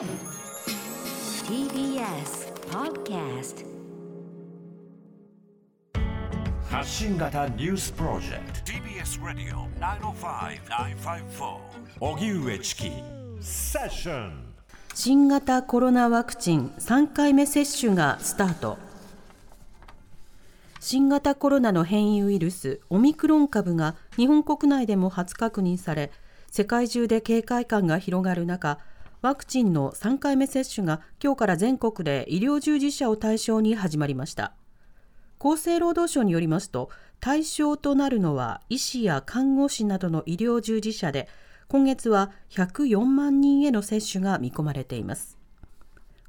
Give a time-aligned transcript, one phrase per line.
[0.00, 0.08] TBS
[2.70, 3.66] Podcast
[6.70, 8.72] 発信型ニュースプロジェクト。
[8.72, 11.58] TBS ラディオ905-954
[12.00, 12.90] おぎゅうえちき
[13.42, 14.54] セッション。
[14.94, 18.78] 新型コロナワクチン3回目接種がスタート。
[20.78, 26.10] 新型コロナの変異ウイルスオミクロン株が日本国内でも初確認され
[26.50, 28.78] 世界中で警戒感が広がる中
[29.22, 34.54] ワクチンの3回目接種が今日から全国で医療従事者を対象に始まりました。
[35.38, 36.88] 厚生労働省によりますと
[37.20, 41.28] 対象となるのは医師や看護師などの医療従事者で
[41.68, 45.36] 今月は104万人への接種が見込まれています。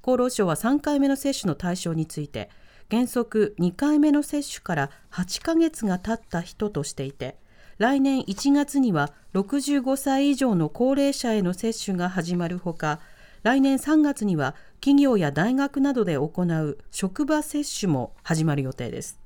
[0.03, 2.49] 厚労省は3回目の接種の対象について
[2.89, 7.37] 原則2回目の接種から8ヶ月が経った人としていて
[7.81, 12.99] 来年1月には65歳以上の高齢者への接種が始まるほか
[13.41, 19.19] 来年3月には企業や大学などで行う職場接種も始まる予定です。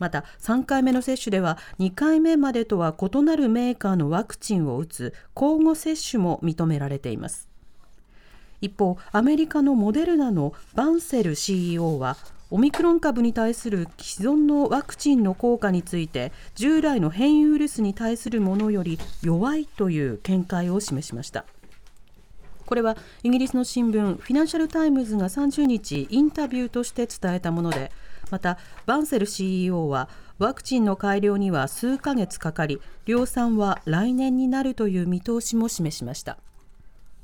[0.00, 7.48] また3回目の接種では2回目までとは異なるメーカーのワクチンを打つ交互接種も認められています。
[8.60, 12.16] 一方アメリカのモデルナのバンセル CEO は
[12.52, 21.44] オミクロン株に対する既存のワクチンの効果について従来の変異ウイルスに対するものより弱いという見解を示しました。
[22.66, 27.90] これはイギリスの新聞フィナンシャル・タイムズが30日インタビューとして伝えたもので
[28.30, 36.38] またバンセル CEO はワクチンの改良には数ヶ月かかり量産は来年になるという見通しも示しました。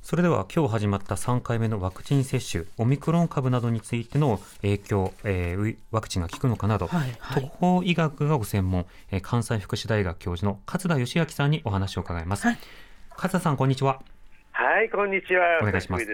[0.06, 12.46] それでは今日始まった3回目のワクチン接種、オミクロン株などについての影響、えー、ワクチンが効くのかなど、はいはい、渡航医学がご専門、えー、関西福祉大学教授の勝田吉彰さんにお話を伺います。
[12.46, 12.58] はい、
[13.16, 14.00] 勝田さん、こんにちは。
[14.52, 15.58] はい、こんにちは。
[15.60, 16.04] お願いします。
[16.04, 16.08] よ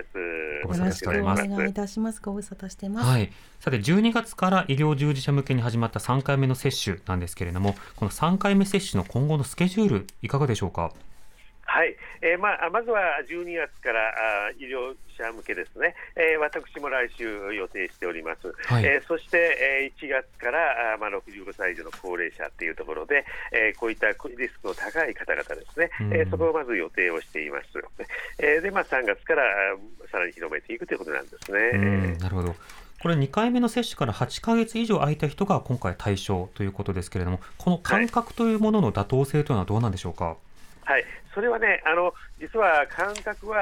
[0.67, 2.23] ろしくお願いいたします。
[2.23, 3.07] ご無沙汰してます。
[3.07, 3.31] はい。
[3.61, 10.95] さて、12月から医療従事者向けに始まった3回目の接種なんですけれども、この3回目接種の今後のスケジュール、いかがでしょうか？
[11.73, 27.65] はい、えーまあ、まずは12月からあ医療者向けですね、えー、私も来週予定しております、はい、えー、そして、えー、1月からあ、まあ、65歳以上の高齢者というところで、えー、こういったリスクの高い方々ですね、うん、えー、そこをまず予定をしています、
[28.37, 29.43] えーでまあ、3月から
[30.11, 32.19] さらに広めていくということなんですね。
[32.21, 32.55] なるほど。
[33.01, 40.27] これ2回目の接種から8か月以上空いた人が今回対象ということですけれども、この間隔というものの妥当性というのはどうなんでしょうか？
[40.27, 40.37] はい
[40.85, 41.05] はい、
[41.35, 43.59] それはね、あの実は間隔は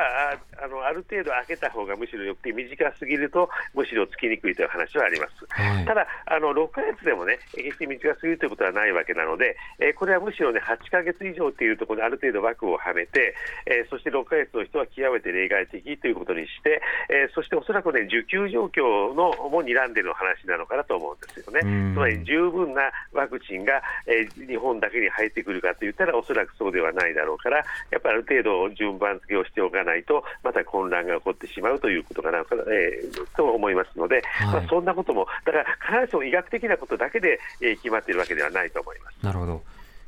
[0.62, 5.46] あのある程度空けた方がむしろよくて、短すぎるとむしろつきにくいという話はあります。
[5.48, 13.34] はい、ただあの、6か月でもね、決して短すぎるということはないわけなので、えー、これはむしろね、8か月以上というところにある程度枠をはめて、
[13.66, 21.60] えー、そして6か月の人は極めて例外的ということにして、えー、そしておそらくね、受給状況のも睨んでの話なのかなと思うんですよね。
[21.94, 27.59] つまり十分なワクチンが、えー、日本だけに入ってくるかといったら、おそらくそうではないだろうから、
[27.90, 35.64] やっぱりある程度順番付けをしておかないと、また混乱が起こってしまうということかな、えー、と思いますので、はい、まあ、そんなことも、だから
[36.00, 39.16] 必ずしも医学的なことだけで、えー、決まっているわけではないと思います。
[39.22, 39.62] なるほど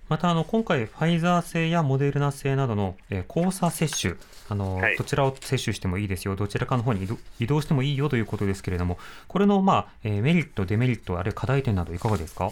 [0.08, 4.14] またあの今回、ファイザー製やモデルナ製などの、えー、交差接種
[4.50, 7.08] あの、はい、どちらを接種してもいいですよ、どちらかの方に
[7.38, 8.98] 移動してもいいよということですけれども、
[9.28, 12.50] これの、まあえー、メリット、デメリット、あるいは課題点など、いかがですか？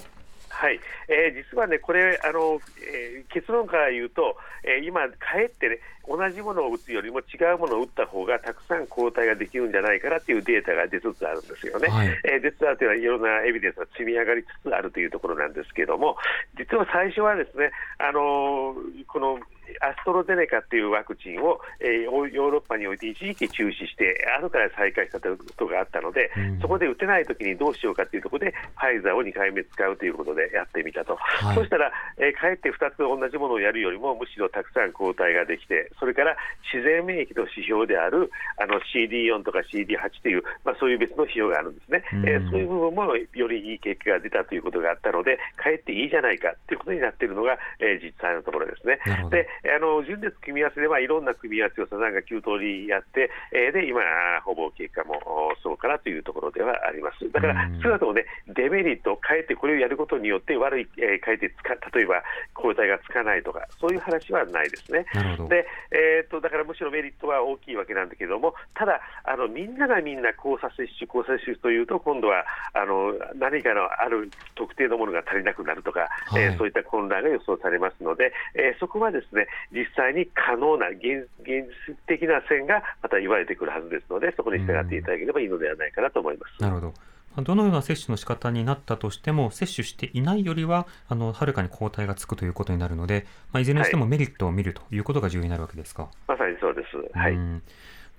[0.61, 0.79] はい、
[1.09, 11.89] えー、実はね、これ、あのえー、結論から言うと、えー、今、かえってね、同じものを打つよりも違うものを打った方がたくさん抗体ができるんじゃないかなっていうデータが出つつあるんですよね。
[11.89, 16.19] はい、えー、出つつあるというのは、いろんなエビデンスが積み上がりつつあるというところなんですけれども、
[16.59, 18.77] 実は最初はですね、あの
[19.09, 19.41] この
[19.81, 36.37] アストロゼネカっていうワクチンを、えー、ヨーロッパにおいて一時期中止して、後から再開したということがあったので、うん、そこで打てないときにどうしようかというところで、ファイザーを2回目使うということでやってみたと、はい、そしたら、えー、かえって2つ同じものをやるよりも、むしろたくさん抗体ができて、それから
[36.73, 48.99] 自然免疫の指標であるあの CD4 とか CD8 という、まあ、そういう別の指標があるんですね、うん、えー、そういう部分もよりいい結果が出たということがあったので、かえっていいじゃないかということになっているのが、えー、実際のところですね。
[49.31, 54.01] であの順列組み合わせではいろんな組み合わせをサザンが9通りやって、えー、で今、
[54.45, 55.21] ほぼ結果も
[55.63, 57.31] そうかなというところではあります。
[57.33, 62.23] だから、少なくともね、デメリットを変えて、これをやることによって悪い、えー、変えて使例えば
[62.55, 65.07] 抗体がつかないとか、そういう話はないですね。
[65.49, 86.63] で、えーと、だからむしろメリットは大きいわけなんだけれども、ただ、あのみんながみんな交差接種、交差接種というと、今度はあの何かのある特定のものが足りなくなるとか、はい、えー、そういった混乱が予想されますので、えー、そこはですね、実際に可能な現現実的な線がまた言われてくるはずですので、そこに従っていただければいいのではないかなと思います。
[86.63, 86.95] なるほど
[87.43, 96.03] どのような接種の仕方になったとしても、接種していないよりは、あのはるかに抗体がつくということになるので、まあ、いずれにしてもメリットを見るということが重要になるわけですか？
[96.03, 97.17] はい、まさにそうです。
[97.17, 97.39] はい。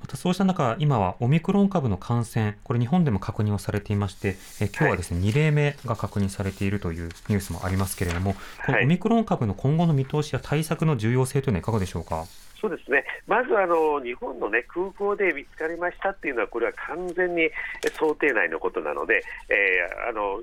[0.02, 12.26] またそうした中、今はオミクロン株の感染、これ日本でも確認をされていまして、え今日はですね、はい、2例目が確認されているというニュースもありますけれども、このオミクロン株の今後の見通しや対策の重要性というのはいかがでしょうか？
[12.60, 17.50] そうですね、まずあの日本の、ね、空港で見つかりましたっていうのは、これは完全に
[17.98, 20.42] 想定内のことなので、えー、あの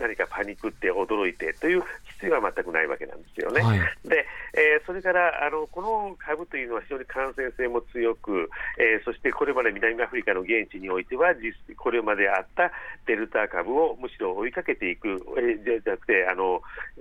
[0.00, 1.82] 何かパニックって驚いてという
[2.14, 3.60] 必要は全くないわけなんですよね。
[3.60, 4.26] はい、で、
[4.68, 12.70] えー、それからあのこの株というのは非常に感染性も強く、えー、そしてこれまで南アフリカの現地においては実これまであった
[13.06, 16.60] デルタ株をむしろ追いかけていく、えー、じゃなくてあの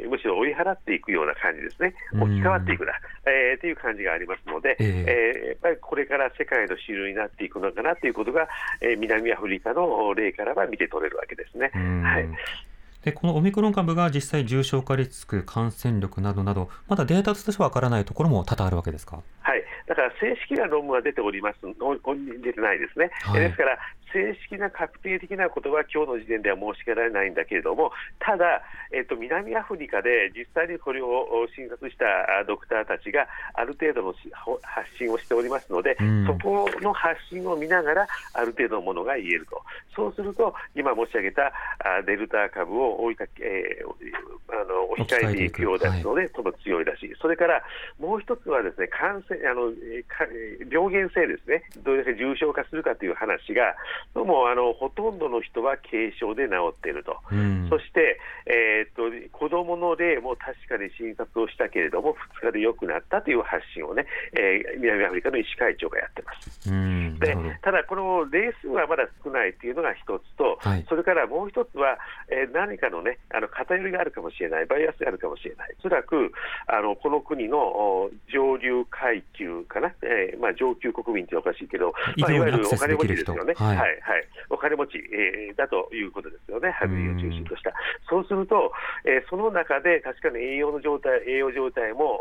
[0.09, 2.93] むしろ追い払っていくような感じですね、置き換わっていくな、
[3.25, 8.47] えー、という感じがありますので、えー、えー、やっぱりこれから世界の主流になっていくのかなということが、
[8.81, 11.71] えー、南アフリカの例からは見て取れるわけですね。
[11.73, 12.27] はい
[13.03, 19.21] でこのオミクロン株が実際重症化リスク、感染力などなど、まだデータとしては分からないところも多々あるわけですか？
[19.41, 21.59] はい、だから正式な論文は出ております、
[22.41, 23.09] 出てないですね。
[23.21, 23.77] はい、ですから、
[24.13, 28.61] 正式な確定的なことは今日の時点では申し上げられないんだけれども、ただ、
[28.91, 32.05] えっと、南アフリカで実際にこれを診察した
[32.45, 34.13] ドクターたちがある程度の
[34.61, 39.61] 発信をしておりますので、うん、そこの発信を見ながら、ある程度のものが言えると、
[39.95, 41.51] そうすると、今申し上げた
[42.05, 47.61] デルタ株を追いかけ、えー、あの置き換えていくようですので、はい、とも強いだし、それから
[47.99, 49.71] もう一つはですね感染あの
[50.71, 53.75] 病原性ですね、どれだけ重症化するかという話が、
[54.13, 66.69] どうもあのほとんどの人は軽症で治っていると、うん、そして、えー、っと子どもの例も確かに診察をしたけれども、2日で良くなったという発信をね、えー、南アフリカの医師会長がやってます。
[66.69, 71.97] うん、でただ、この例数はまだ少ないというのが一つと、はい、それからもう一つは、
[72.29, 76.31] えー、何かのね、あの偏りがあるかもしれない、バイアスがあるかもしれない、おそらく
[76.67, 87.73] あのこの国の上流階級かな、えーまあ、上級国民っておかしいけど、まあ、いわゆるお金持ちですよね、はい、はい、はい、お金持ち、えー、だということですよね、ハグリーを中心とした。
[88.09, 88.71] そうすると、
[89.05, 92.19] えー、その中で確かに栄養の状態、栄養状態も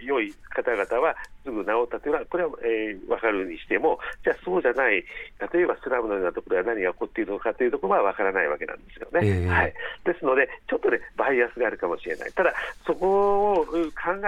[0.00, 5.04] 良い方々はすぐ治ったというのは、これは、えー、分かるにしても、じゃあそうじゃない、
[5.52, 9.28] 例えばスラムのようなところでは何が起こっているのかというところは分からないわけなんですよね。
[9.28, 9.74] えー、はい、
[10.04, 12.32] ですので、ちょっとね、バイアスがあるかもしれない。
[12.32, 12.54] ただ、
[12.86, 13.76] そこを考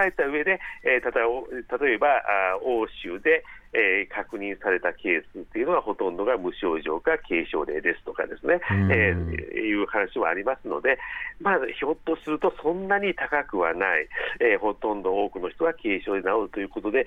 [0.05, 3.43] えた上で、えー、例えばあ欧州で、
[3.73, 8.59] えー、確認されたケースっていうのはほとんどが無症状か軽症例ですとかですね、
[8.91, 10.97] えー、いう話はありますので、
[11.39, 14.07] まあ、ひょっとするとそんなに高くはない、
[14.39, 17.05] えー、ほとんど多くの人は軽症で治るということで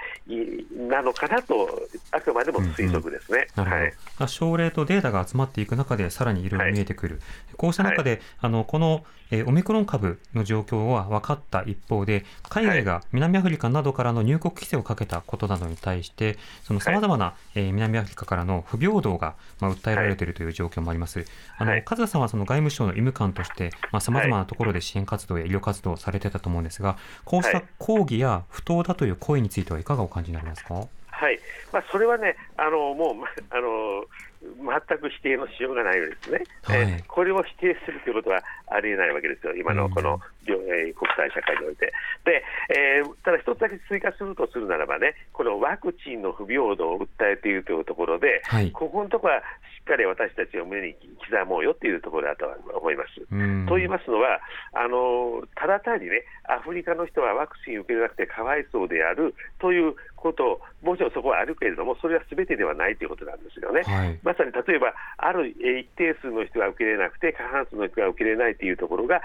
[0.88, 1.68] なのかなと、
[2.12, 3.46] あくまでも推測ですね。
[3.56, 3.92] うんうん、はい、
[4.28, 7.24] 症例とデータが集まっていく中で、さらにいろいろ見えてくる、はい、
[7.56, 21.24] こうした中で、はい、あのこの、えー、オミクロン株の状況は分かった一方で、海外が南アフリカなどからの入国規制をかけたことなどに対して、そのさまざまな、えー、南アフリカからの不平等が、まあ、訴えられているという状況もあります。
[21.58, 23.70] あの、和田さんはその外務省の医務官として、
[24.00, 30.74] さまざ、まなところで支援活動や医療活動をされてたと思うんですが、こうした抗議や不当だという声についてはいかがお感じになりますか？
[30.74, 31.38] はい。
[31.72, 33.14] まあ、それはね、あのもう
[33.50, 34.04] あの
[34.40, 41.92] 全く否定のしようがないようですね、はい、えー、これを否定するということはありえないわけですよ、今のこの、うん、えー、国際社会において。
[42.24, 49.42] で、えー、ただ一つだけ追加するとするならばね、このワクチンの不平等を訴えているというところで、はい、ここのところはし
[49.82, 50.94] っかり私たちを胸に
[51.28, 52.46] 刻もうよというところだと
[52.78, 53.20] 思います。
[53.68, 54.40] と言いますのは
[54.72, 63.82] あの、ただ単にね、アフリカの人はワクチンを受けれなくてかわいそうであるということもちろんそこはあるけれども、それはすべてではないということなんですよね。
[63.82, 69.20] はい、まさに例えば、ある一定数の人が受け入れなくて、過半数の人が受け入れないというところが、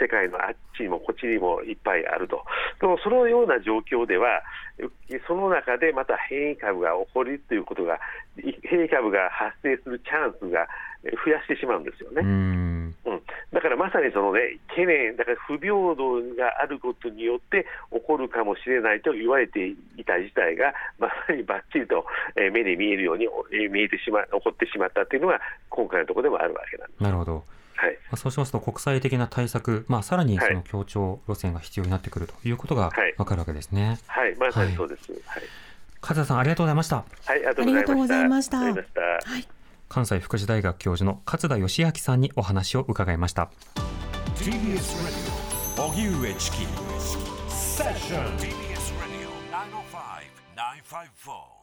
[0.00, 2.42] 世界のあっちにもこっちにもいっぱいあると。
[2.80, 4.42] でもそのような状況では、
[5.28, 8.00] その中でまた変異株が起こるということが、
[8.62, 10.66] 変異株が発生するチャンスが
[11.24, 12.22] 増やしてしまうんですよね。
[12.24, 12.94] うん
[13.56, 22.04] だからまさにその、ね、懸念、だから不平等があることによって起こるかもしれないと言われていた事態が、まさにばっちりと
[22.52, 23.26] 目に見えるように
[23.70, 27.02] 見えてしま起こってしまったというのが、今回のところでもあるわけなんです。
[27.02, 27.44] なるほど
[27.76, 33.98] はいまあ、そうしますと、国際的な対策、まあ、さらにその協調路線が必要になってくるということが分かるわけですね。
[34.06, 35.12] はい、はい、まさにそうです。
[35.12, 35.42] はい、
[36.02, 36.96] 加さん、ありがとうございました。
[36.96, 37.02] は
[37.36, 38.58] い、ありがとうございました。
[38.58, 38.74] はい
[39.88, 43.50] 関西福祉大学教授の勝田義明さんにお話を伺いました。
[44.36, 45.36] TBS
[45.76, 46.66] 荻上チキ
[47.48, 48.94] セッション TBS
[50.54, 51.55] 905-954